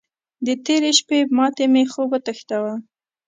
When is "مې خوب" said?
1.73-2.09